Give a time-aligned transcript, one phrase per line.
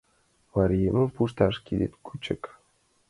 [0.53, 2.43] —Мариемым пушташ— кидет кӱчык!